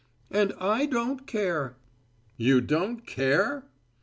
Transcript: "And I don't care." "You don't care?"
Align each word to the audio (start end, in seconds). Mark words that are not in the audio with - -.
"And 0.31 0.53
I 0.59 0.87
don't 0.87 1.27
care." 1.27 1.77
"You 2.35 2.59
don't 2.59 3.05
care?" 3.05 3.65